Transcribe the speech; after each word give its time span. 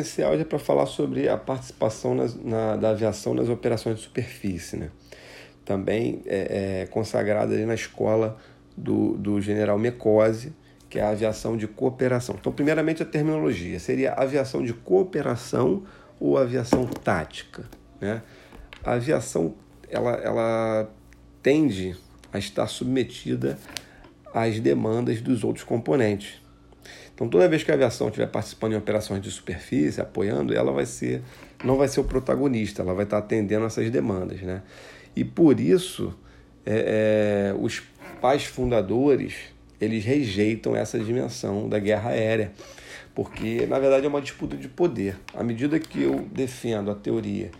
esse 0.00 0.22
áudio 0.22 0.42
é 0.42 0.44
para 0.44 0.58
falar 0.58 0.86
sobre 0.86 1.28
a 1.28 1.36
participação 1.36 2.14
nas, 2.14 2.34
na, 2.34 2.76
da 2.76 2.90
aviação 2.90 3.34
nas 3.34 3.48
operações 3.48 3.96
de 3.96 4.02
superfície, 4.02 4.76
né? 4.76 4.90
Também 5.64 6.22
é, 6.26 6.82
é 6.82 6.86
consagrada 6.86 7.56
na 7.64 7.74
escola 7.74 8.36
do, 8.76 9.16
do 9.16 9.40
general 9.40 9.78
Mecose, 9.78 10.52
que 10.88 10.98
é 10.98 11.02
a 11.02 11.10
aviação 11.10 11.56
de 11.56 11.68
cooperação. 11.68 12.36
Então, 12.38 12.52
primeiramente, 12.52 13.02
a 13.02 13.06
terminologia 13.06 13.78
seria 13.78 14.12
aviação 14.12 14.64
de 14.64 14.72
cooperação 14.72 15.84
ou 16.18 16.36
aviação 16.36 16.86
tática, 16.86 17.64
né? 18.00 18.22
A 18.82 18.92
aviação 18.92 19.54
ela, 19.88 20.12
ela 20.16 20.90
tende 21.42 21.96
a 22.32 22.38
estar 22.38 22.66
submetida 22.66 23.58
às 24.32 24.60
demandas 24.60 25.20
dos 25.20 25.44
outros 25.44 25.64
componentes. 25.64 26.40
Então, 27.20 27.28
toda 27.28 27.46
vez 27.46 27.62
que 27.62 27.70
a 27.70 27.74
aviação 27.74 28.06
estiver 28.06 28.28
participando 28.28 28.72
em 28.72 28.76
operações 28.76 29.20
de 29.20 29.30
superfície, 29.30 30.00
apoiando, 30.00 30.54
ela 30.54 30.72
vai 30.72 30.86
ser, 30.86 31.20
não 31.62 31.76
vai 31.76 31.86
ser 31.86 32.00
o 32.00 32.04
protagonista, 32.04 32.80
ela 32.80 32.94
vai 32.94 33.04
estar 33.04 33.18
atendendo 33.18 33.66
essas 33.66 33.90
demandas. 33.90 34.40
Né? 34.40 34.62
E 35.14 35.22
por 35.22 35.60
isso, 35.60 36.14
é, 36.64 37.52
é, 37.52 37.54
os 37.60 37.82
pais 38.22 38.46
fundadores 38.46 39.34
eles 39.78 40.02
rejeitam 40.02 40.74
essa 40.74 40.98
dimensão 40.98 41.68
da 41.68 41.78
guerra 41.78 42.08
aérea, 42.08 42.52
porque 43.14 43.66
na 43.66 43.78
verdade 43.78 44.06
é 44.06 44.08
uma 44.08 44.22
disputa 44.22 44.56
de 44.56 44.68
poder. 44.68 45.14
À 45.34 45.44
medida 45.44 45.78
que 45.78 46.02
eu 46.02 46.26
defendo 46.32 46.90
a 46.90 46.94
teoria 46.94 47.50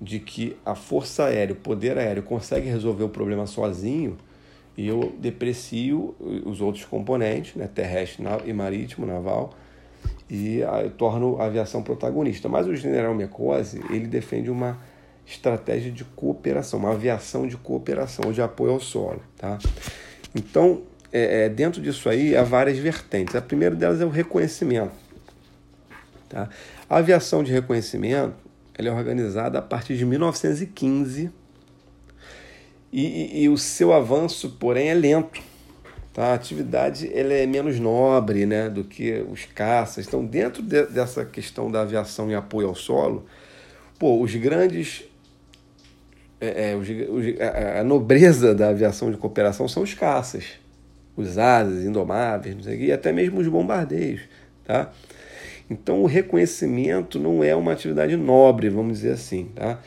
de 0.00 0.20
que 0.20 0.56
a 0.64 0.76
força 0.76 1.24
aérea, 1.24 1.52
o 1.52 1.56
poder 1.56 1.98
aéreo 1.98 2.22
consegue 2.22 2.68
resolver 2.68 3.02
o 3.02 3.08
problema 3.08 3.44
sozinho, 3.44 4.16
e 4.76 4.88
eu 4.88 5.14
deprecio 5.18 6.14
os 6.44 6.60
outros 6.60 6.84
componentes, 6.84 7.54
né, 7.54 7.68
terrestre 7.72 8.24
e 8.44 8.52
marítimo, 8.52 9.06
naval, 9.06 9.54
e 10.28 10.58
eu 10.58 10.90
torno 10.90 11.40
a 11.40 11.46
aviação 11.46 11.82
protagonista. 11.82 12.48
Mas 12.48 12.66
o 12.66 12.74
general 12.74 13.14
Mecose, 13.14 13.80
ele 13.90 14.06
defende 14.06 14.50
uma 14.50 14.78
estratégia 15.26 15.90
de 15.90 16.04
cooperação, 16.04 16.78
uma 16.80 16.92
aviação 16.92 17.46
de 17.46 17.56
cooperação, 17.56 18.32
de 18.32 18.42
apoio 18.42 18.72
ao 18.72 18.80
solo. 18.80 19.22
Tá? 19.36 19.58
Então, 20.34 20.82
é, 21.12 21.44
é, 21.44 21.48
dentro 21.48 21.80
disso 21.80 22.08
aí, 22.08 22.36
há 22.36 22.42
várias 22.42 22.78
vertentes. 22.78 23.34
A 23.36 23.42
primeira 23.42 23.74
delas 23.74 24.00
é 24.00 24.04
o 24.04 24.10
reconhecimento. 24.10 24.92
Tá? 26.28 26.48
A 26.90 26.96
aviação 26.96 27.42
de 27.42 27.52
reconhecimento 27.52 28.34
ela 28.76 28.88
é 28.88 28.92
organizada 28.92 29.58
a 29.58 29.62
partir 29.62 29.96
de 29.96 30.04
1915 30.04 31.30
e, 32.96 33.06
e, 33.06 33.42
e, 33.42 33.48
o 33.48 33.58
seu 33.58 33.92
avanço, 33.92 34.50
porém, 34.50 34.88
é 34.88 34.94
lento. 34.94 35.42
Tá? 36.12 36.26
A 36.26 36.34
atividade 36.34 37.10
ela 37.12 37.32
é 37.32 37.44
menos 37.44 37.80
nobre 37.80 38.46
né, 38.46 38.70
do 38.70 38.84
que 38.84 39.20
os 39.28 39.44
caças. 39.46 40.06
Então, 40.06 40.24
dentro 40.24 40.62
de, 40.62 40.86
dessa 40.86 41.24
questão 41.24 41.68
da 41.68 41.80
aviação 41.80 42.30
em 42.30 42.36
apoio 42.36 42.68
ao 42.68 42.74
solo, 42.76 43.26
pô, 43.98 44.20
os 44.20 44.32
grandes. 44.36 45.02
É, 46.40 46.70
é, 46.70 46.76
os, 46.76 46.88
os, 46.88 47.40
a, 47.40 47.80
a, 47.80 47.84
nobreza 47.84 48.54
da 48.54 48.68
aviação 48.68 49.10
de 49.10 49.16
cooperação 49.16 49.66
são 49.66 49.82
os 49.82 49.92
caças, 49.92 50.52
os 51.16 51.36
asas, 51.36 51.84
indomáveis, 51.84 52.54
não 52.54 52.62
sei, 52.62 52.78
e 52.78 52.92
até 52.92 53.12
mesmo 53.12 53.40
os 53.40 53.48
bombardeios. 53.48 54.20
Tá? 54.64 54.92
Então, 55.68 56.00
o 56.00 56.06
reconhecimento 56.06 57.18
não 57.18 57.42
é 57.42 57.56
uma 57.56 57.72
atividade 57.72 58.16
nobre, 58.16 58.68
vamos 58.68 58.98
dizer 58.98 59.14
assim. 59.14 59.46
Tá? 59.52 59.80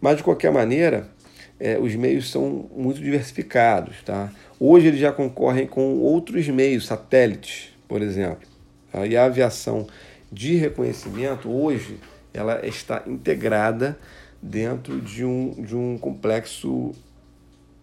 Mas, 0.00 0.16
de 0.16 0.22
qualquer 0.22 0.50
maneira, 0.50 1.12
é, 1.58 1.78
os 1.78 1.94
meios 1.94 2.30
são 2.30 2.68
muito 2.74 3.00
diversificados. 3.00 4.02
Tá? 4.04 4.30
Hoje 4.58 4.88
eles 4.88 5.00
já 5.00 5.12
concorrem 5.12 5.66
com 5.66 5.98
outros 5.98 6.48
meios, 6.48 6.86
satélites, 6.86 7.70
por 7.88 8.02
exemplo. 8.02 8.46
Tá? 8.90 9.06
E 9.06 9.16
a 9.16 9.24
aviação 9.24 9.86
de 10.30 10.56
reconhecimento, 10.56 11.48
hoje, 11.48 11.98
ela 12.32 12.66
está 12.66 13.02
integrada 13.06 13.98
dentro 14.42 15.00
de 15.00 15.24
um, 15.24 15.50
de 15.50 15.74
um 15.74 15.96
complexo 15.96 16.92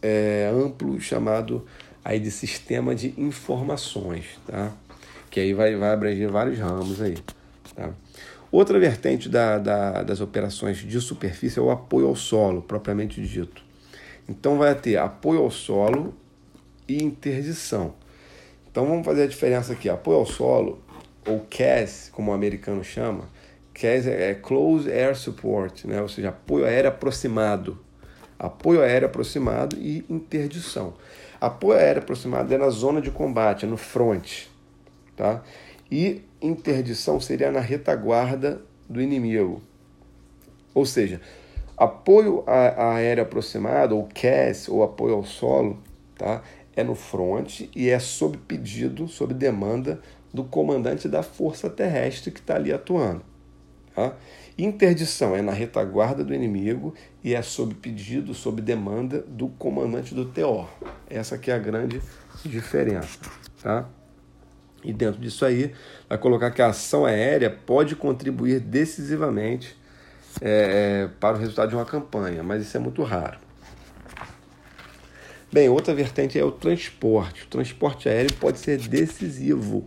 é, 0.01 0.51
amplo 0.53 0.99
chamado 0.99 1.65
aí 2.03 2.19
de 2.19 2.31
sistema 2.31 2.93
de 2.93 3.13
informações, 3.17 4.25
tá? 4.45 4.71
que 5.29 5.39
aí 5.39 5.53
vai, 5.53 5.75
vai 5.75 5.91
abranger 5.91 6.29
vários 6.29 6.59
ramos 6.59 7.01
aí. 7.01 7.17
Tá? 7.75 7.91
Outra 8.51 8.77
vertente 8.79 9.29
da, 9.29 9.57
da, 9.57 10.03
das 10.03 10.19
operações 10.19 10.77
de 10.77 10.99
superfície 10.99 11.57
é 11.57 11.61
o 11.61 11.71
apoio 11.71 12.07
ao 12.07 12.15
solo, 12.15 12.61
propriamente 12.61 13.21
dito. 13.21 13.63
Então 14.31 14.57
vai 14.57 14.73
ter 14.73 14.95
apoio 14.95 15.41
ao 15.41 15.51
solo 15.51 16.13
e 16.87 17.03
interdição. 17.03 17.93
Então 18.71 18.85
vamos 18.85 19.05
fazer 19.05 19.23
a 19.23 19.27
diferença 19.27 19.73
aqui. 19.73 19.89
Apoio 19.89 20.19
ao 20.19 20.25
solo, 20.25 20.81
ou 21.27 21.41
CAS, 21.49 22.09
como 22.13 22.31
o 22.31 22.33
americano 22.33 22.81
chama, 22.81 23.25
CAS 23.73 24.07
é 24.07 24.33
Close 24.33 24.89
Air 24.89 25.17
Support, 25.17 25.83
né? 25.83 26.01
ou 26.01 26.07
seja, 26.07 26.29
apoio 26.29 26.63
aéreo 26.63 26.89
aproximado. 26.89 27.77
Apoio 28.39 28.81
aéreo 28.81 29.07
aproximado 29.07 29.75
e 29.77 30.05
interdição. 30.09 30.93
Apoio 31.39 31.77
aéreo 31.77 32.01
aproximado 32.01 32.53
é 32.53 32.57
na 32.57 32.69
zona 32.69 33.01
de 33.01 33.11
combate, 33.11 33.65
é 33.65 33.67
no 33.67 33.75
front. 33.75 34.45
Tá? 35.17 35.43
E 35.91 36.21
interdição 36.41 37.19
seria 37.19 37.51
na 37.51 37.59
retaguarda 37.59 38.61
do 38.89 39.01
inimigo. 39.01 39.61
Ou 40.73 40.85
seja, 40.85 41.19
apoio 41.83 42.43
aéreo 42.47 43.23
aproximado, 43.23 43.97
ou 43.97 44.07
CAS, 44.13 44.69
ou 44.69 44.83
apoio 44.83 45.15
ao 45.15 45.23
solo, 45.23 45.79
tá? 46.15 46.43
é 46.75 46.83
no 46.83 46.95
front 46.95 47.61
e 47.75 47.89
é 47.89 47.99
sob 47.99 48.37
pedido, 48.37 49.07
sob 49.07 49.33
demanda 49.33 49.99
do 50.33 50.43
comandante 50.43 51.07
da 51.09 51.23
força 51.23 51.69
terrestre 51.69 52.31
que 52.31 52.39
está 52.39 52.55
ali 52.55 52.71
atuando. 52.71 53.23
Tá? 53.95 54.15
Interdição 54.57 55.35
é 55.35 55.41
na 55.41 55.51
retaguarda 55.51 56.23
do 56.23 56.33
inimigo 56.33 56.93
e 57.23 57.33
é 57.33 57.41
sob 57.41 57.73
pedido, 57.73 58.33
sob 58.33 58.61
demanda 58.61 59.25
do 59.27 59.47
comandante 59.47 60.13
do 60.13 60.25
TO. 60.25 60.67
Essa 61.09 61.37
que 61.37 61.49
é 61.49 61.55
a 61.55 61.59
grande 61.59 61.99
diferença. 62.45 63.19
Tá? 63.61 63.89
E 64.83 64.93
dentro 64.93 65.19
disso 65.19 65.45
aí, 65.45 65.73
vai 66.07 66.17
colocar 66.17 66.51
que 66.51 66.61
a 66.61 66.67
ação 66.67 67.05
aérea 67.05 67.49
pode 67.49 67.95
contribuir 67.95 68.59
decisivamente 68.59 69.80
é, 70.41 71.03
é, 71.03 71.07
para 71.19 71.37
o 71.37 71.39
resultado 71.39 71.69
de 71.69 71.75
uma 71.75 71.85
campanha, 71.85 72.41
mas 72.41 72.63
isso 72.63 72.75
é 72.75 72.79
muito 72.79 73.03
raro. 73.03 73.37
Bem, 75.53 75.69
outra 75.69 75.93
vertente 75.93 76.39
é 76.39 76.43
o 76.43 76.51
transporte. 76.51 77.43
O 77.43 77.47
transporte 77.47 78.09
aéreo 78.09 78.33
pode 78.39 78.57
ser 78.57 78.79
decisivo, 78.79 79.85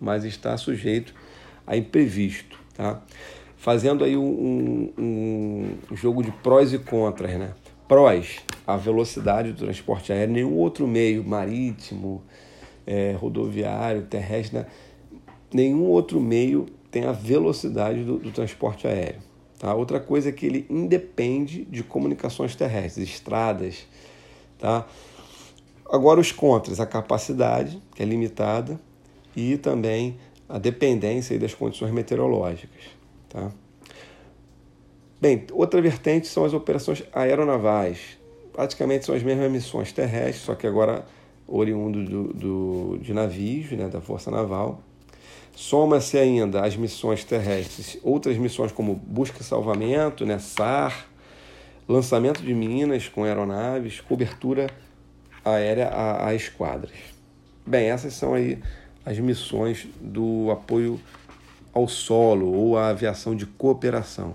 mas 0.00 0.24
está 0.24 0.56
sujeito 0.56 1.12
a 1.66 1.76
imprevisto. 1.76 2.58
Tá? 2.74 3.02
Fazendo 3.56 4.04
aí 4.04 4.16
um, 4.16 4.92
um, 4.96 5.78
um 5.90 5.96
jogo 5.96 6.22
de 6.22 6.30
prós 6.30 6.72
e 6.72 6.78
contras. 6.78 7.32
Né? 7.32 7.52
Prós, 7.88 8.40
a 8.66 8.76
velocidade 8.76 9.52
do 9.52 9.58
transporte 9.64 10.12
aéreo, 10.12 10.34
nenhum 10.34 10.54
outro 10.54 10.86
meio 10.86 11.24
marítimo, 11.24 12.22
é, 12.86 13.12
rodoviário, 13.12 14.02
terrestre, 14.02 14.58
né? 14.58 14.66
nenhum 15.52 15.84
outro 15.84 16.20
meio 16.20 16.66
tem 16.90 17.06
a 17.06 17.12
velocidade 17.12 18.04
do, 18.04 18.18
do 18.18 18.30
transporte 18.30 18.86
aéreo. 18.86 19.20
Tá? 19.58 19.74
Outra 19.74 19.98
coisa 19.98 20.28
é 20.28 20.32
que 20.32 20.46
ele 20.46 20.66
independe 20.68 21.64
de 21.64 21.82
comunicações 21.82 22.54
terrestres, 22.54 23.08
estradas. 23.08 23.86
Tá? 24.58 24.86
Agora, 25.90 26.20
os 26.20 26.32
contras, 26.32 26.80
a 26.80 26.86
capacidade, 26.86 27.80
que 27.94 28.02
é 28.02 28.06
limitada, 28.06 28.78
e 29.34 29.56
também 29.56 30.16
a 30.48 30.58
dependência 30.58 31.38
das 31.38 31.54
condições 31.54 31.90
meteorológicas. 31.92 32.84
Tá? 33.28 33.50
Bem, 35.20 35.46
outra 35.52 35.80
vertente 35.80 36.26
são 36.26 36.44
as 36.44 36.52
operações 36.52 37.02
aeronavais. 37.12 38.18
Praticamente 38.52 39.04
são 39.04 39.14
as 39.14 39.22
mesmas 39.22 39.50
missões 39.50 39.92
terrestres, 39.92 40.44
só 40.44 40.54
que 40.54 40.66
agora 40.66 41.04
oriundo 41.46 42.04
do, 42.04 42.34
do, 42.34 42.98
de 42.98 43.12
navios, 43.12 43.70
né, 43.72 43.88
da 43.88 44.00
Força 44.00 44.30
Naval. 44.30 44.80
Soma-se 45.56 46.18
ainda 46.18 46.66
as 46.66 46.76
missões 46.76 47.24
terrestres, 47.24 47.98
outras 48.02 48.36
missões 48.36 48.70
como 48.72 48.94
busca 48.94 49.40
e 49.40 49.42
salvamento, 49.42 50.26
né, 50.26 50.38
SAR, 50.38 51.06
lançamento 51.88 52.42
de 52.42 52.52
minas 52.52 53.08
com 53.08 53.24
aeronaves, 53.24 54.02
cobertura 54.02 54.68
aérea 55.42 55.88
a, 55.88 56.28
a 56.28 56.34
esquadras. 56.34 56.92
Bem, 57.66 57.88
essas 57.88 58.12
são 58.12 58.34
aí 58.34 58.58
as 59.02 59.18
missões 59.18 59.88
do 59.98 60.50
apoio 60.50 61.00
ao 61.72 61.88
solo 61.88 62.52
ou 62.52 62.76
à 62.76 62.88
aviação 62.88 63.34
de 63.34 63.46
cooperação. 63.46 64.34